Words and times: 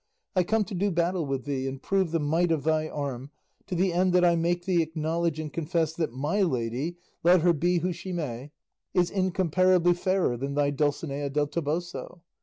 I 0.35 0.41
come 0.41 0.63
to 0.63 0.73
do 0.73 0.89
battle 0.89 1.27
with 1.27 1.45
thee 1.45 1.67
and 1.67 1.79
prove 1.79 2.09
the 2.09 2.19
might 2.19 2.51
of 2.51 2.63
thy 2.63 2.87
arm, 2.87 3.29
to 3.67 3.75
the 3.75 3.93
end 3.93 4.13
that 4.13 4.25
I 4.25 4.35
make 4.35 4.65
thee 4.65 4.81
acknowledge 4.81 5.39
and 5.39 5.53
confess 5.53 5.93
that 5.93 6.11
my 6.11 6.41
lady, 6.41 6.97
let 7.23 7.41
her 7.41 7.53
be 7.53 7.77
who 7.81 7.93
she 7.93 8.11
may, 8.11 8.49
is 8.95 9.11
incomparably 9.11 9.93
fairer 9.93 10.37
than 10.37 10.55
thy 10.55 10.71
Dulcinea 10.71 11.29
del 11.29 11.45
Toboso. 11.45 12.21